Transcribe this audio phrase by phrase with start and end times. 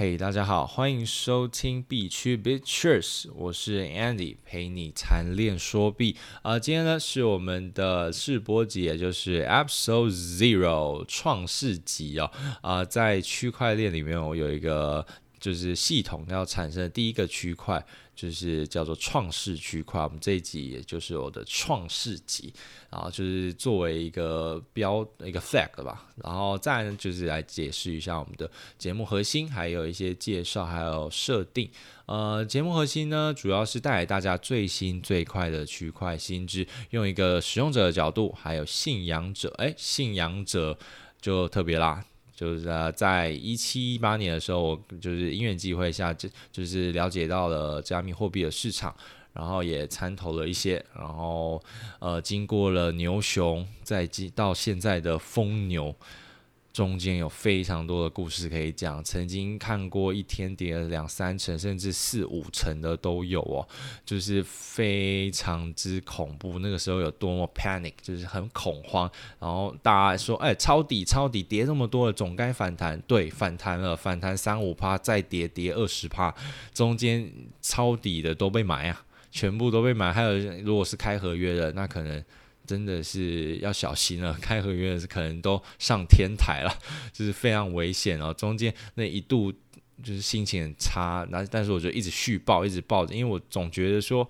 [0.00, 6.16] 嘿大家好，欢迎收听 B 区 BitCheers，我是 Andy，陪你谈链说 B。
[6.40, 12.30] 啊、呃，今天呢是我们的试播集，也就是 Episode Zero 创世集哦。
[12.62, 15.06] 啊、在区块链里面，我有一个
[15.40, 17.84] 就是系统要产生的第一个区块。
[18.12, 22.52] 就是叫做创世区块，我们这一集也就是我的创世集，
[22.90, 31.70] 然后就是作为一个标一个 flag 吧，然后再呢就是来解释一下我们的节目核心，还有一些介绍，还有设定。
[32.04, 40.78] 呃，节目核心呢，主要是带来大家最新最快的区块新知，用一个使用者的角度，还有信仰者，诶，信仰者
[41.22, 42.04] 就特别啦。
[42.40, 48.96] 就是在一七一八年的时候，我就是因缘机会下，就就是了解到了加密货币的市场，
[49.34, 51.62] 然后也参投了一些，然后
[51.98, 55.94] 呃，经过了牛熊，再到现在的疯牛。
[56.72, 63.66] 中间有非常多的故事可以讲，曾经看过一天跌了两三成，甚至四五成的都有哦，
[64.04, 66.60] 就是非常之恐怖。
[66.60, 69.10] 那个时候有多么 panic，就是很恐慌。
[69.40, 73.00] 然后大家说，哎，抄底抄底，跌这么多了，总该反弹。
[73.00, 76.32] 对，反弹了，反弹三五趴，再跌跌二十趴，
[76.72, 77.28] 中间
[77.60, 80.12] 抄底的都被买啊，全部都被买。
[80.12, 82.24] 还有如果是开合约的，那可能。
[82.70, 86.72] 真的是要小心了， 开合约是可能都上天台了，
[87.12, 88.32] 就是非常危险哦。
[88.32, 89.52] 中间那一度
[90.00, 94.28] 就是心情很差，那但是我就一直续报，一直抱着，因为我总觉得说，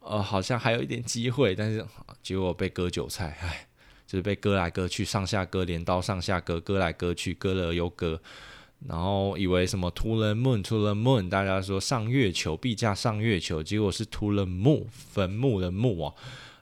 [0.00, 1.86] 呃，好像还有一点机会，但是
[2.20, 3.68] 结果被割韭菜，唉，
[4.08, 8.20] 就是被割来割去，上下割，镰刀上下割，割来割去，割了又割，
[8.88, 16.14] 然后以为什么 to the moon to the moon，大家说上月球，币价上月球，结果是 to the moon，坟墓的墓哦。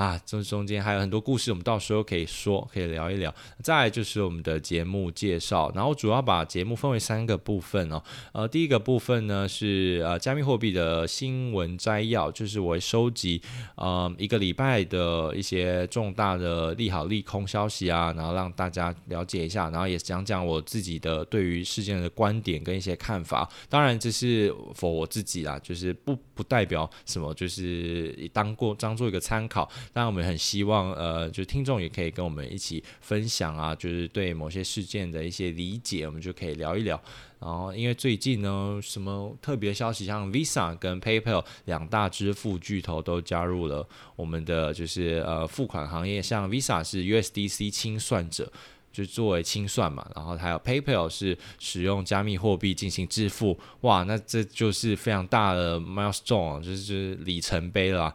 [0.00, 3.34] 啊，这中间还有很多故事，我们到时候可以说，可以聊一聊。
[3.62, 8.02] 再就是我们的节目介绍，然后主要把节目分为三个部分哦。
[8.32, 13.42] 呃，第一个部分呢是呃加密货币的新闻摘要，就是我会收集
[13.74, 23.46] 呃一个礼拜的一些重大的利好利空消息啊，然后让大家了解一下，然后也讲讲我自己的对于事件的观点跟一些看法。
[23.68, 29.70] 当然这是否我自己啦，就是不不代表什么，就是当过当做一个参考。
[29.92, 37.00] 当然，我们很希望，呃，就听众也可以跟我们一起分享啊，就是对某些事件的一些理解，我们就可以聊一聊。
[37.40, 48.52] 然后，因为最近呢，什么特别消息，像 Visa 跟 PayPal 两大支付巨头都加入了我们的就是呃付款行业，像 Visa 是 USDC 清算者。
[48.92, 58.12] 就作为清算嘛，然后还有 PayPal 是使用加密货币进行支付，哇，那这就是非常大的 milestone，就是就是里程碑了，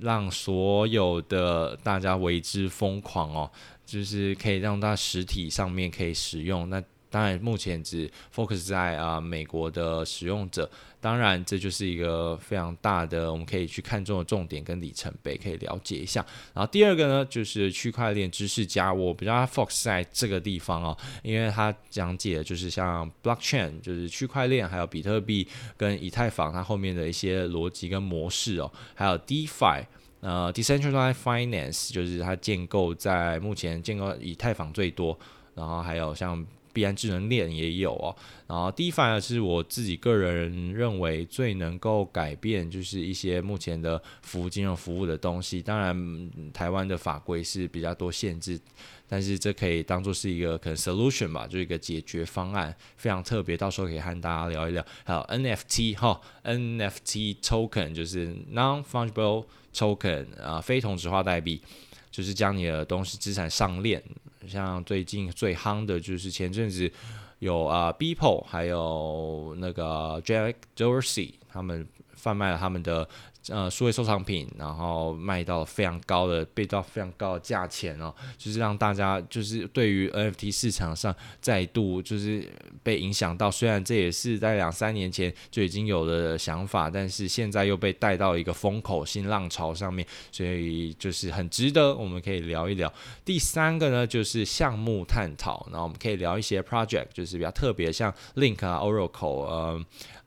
[0.00, 3.50] 让所有的大家为之疯狂哦，
[3.84, 6.82] 就是可以让它实体上面可以使用那。
[7.14, 10.68] 当然，目前只 focus 在啊美国的使用者。
[11.00, 16.24] 当然，这就是一个非常大的我们可以去看中的重点跟里程碑，可以了解一下。
[16.52, 25.46] 然后第二个呢，就是区块链知识家，我比较 focus 在这个地方哦，因为它讲解的就是像 blockchain，就是区块链，还有比特币
[25.76, 29.84] 跟以太坊它后面的一些逻辑跟模式哦，还有 DeFi，
[30.20, 35.16] 呃，decentralized finance，就是它建构在目前建构以太坊最多，
[35.54, 36.44] 然后还有像。
[36.74, 38.14] 币安智能链也有哦，
[38.48, 45.62] 然后 DeFi 是我自己个人认为最能够改变，就是一些目前的服务金融服务的东西。
[45.62, 48.60] 当然，台湾的法规是比较多限制，
[49.08, 53.56] 但是这可以当做是一个可能 solution 吧，就是一个解决方案，非常特别。
[53.56, 54.84] 到时候可以和大家聊一聊。
[55.04, 61.62] 还有 NFT 哈，NFT token 就是 non-fungible token 啊，非同质化代币。
[62.10, 64.00] 就是将你的东西资产上链，
[64.48, 66.90] 像最近最夯的就是前阵子
[67.38, 73.08] 有啊、呃、Beeple 还有那个 Jack Dorsey 他们贩卖了他们的。
[73.48, 82.48] 呃，数位收藏品，然后卖到非常高的，被到非常高的价钱哦，就是让大家就是对于 NFT 市场上再度就是
[82.82, 83.50] 被影响到。
[83.50, 92.92] 虽然这也是在两三年前就已经有的想法，但是现在又被带到一个风口新浪潮上面，所以就是很值得我们可以聊一聊。
[93.24, 99.84] 第三个呢，就是项目探讨，然后我们可以聊一些 project，就是比较特别，像 Link 啊、Oracle 呃。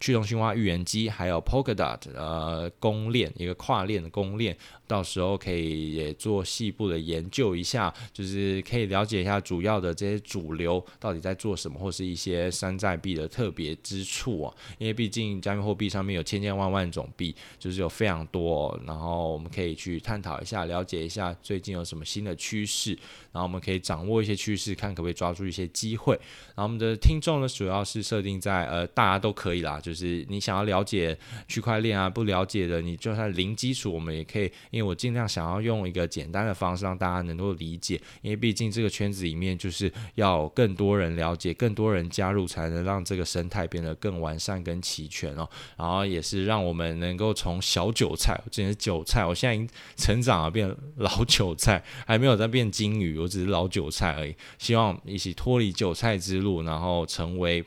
[0.00, 4.56] 驱动性化预言机，还有 Polkadot，呃，公公链，一个跨链的公链，
[4.86, 14.54] 到时候可以也做细部的研究一下，就是可以了解一下主要的这些主流到底在做什么，或是一些山寨币的特别之处啊。
[14.78, 22.90] 因为毕竟加密货币上面有千千万万种币，就是有非常多，然后我们可以去探讨一下，了解一下最近有什么新的趋势，
[23.32, 26.18] 然后我们可以掌握一些趋势，看可不可以抓住一些机会。
[26.56, 31.16] 然后我们的听众呢，主要是设定在呃大家都可以啦，就是你想要了解
[31.46, 45.48] 区块链啊，不了解的，你就算零基础，我们也可以，因为我尽量想要用一个简单的方式让大家能够理解，因为毕竟这个圈子里面就是要更多人了解，更多人加入，才能让这个生态变得更完善、更齐全哦。
[45.76, 54.34] 然后也是让我们能够从小韭菜，我之前是韭菜，我现在已经成长了，变老韭菜，还没有在变金鱼，我只是老韭菜而已。
[54.58, 57.64] 希望一起脱离韭菜之路，然后成为。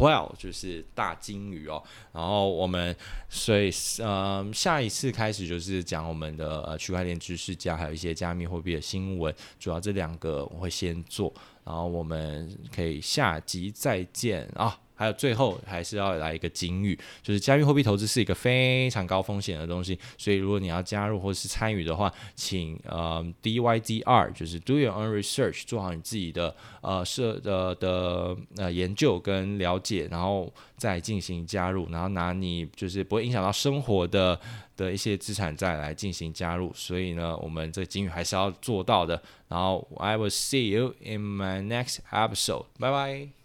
[0.00, 1.82] Well，就是大金鱼哦，
[2.14, 2.96] 然后我们
[3.28, 11.30] 所以呃下一次开始就是讲我们的呃区块链知识家，还有一些加密货币的新闻，主要这两个我会先做，
[11.64, 14.80] 然后我们可以下集再见啊。
[14.94, 34.38] 还有最后还是要来一个警语，就是加密货币投资是一个非常高风险的东西，所以如果你要加入或是参与的话，请呃 DYDR 就是 Do your own research，做好你自己的呃设的的呃研究跟了解，然后再进行加入，然后拿你就是不会影响到生活的
[34.76, 39.20] 的一些资产再来进行加入，所以呢，我们这个警语还是要做到的。
[39.48, 43.43] 然后 I will see you in my next episode，拜拜。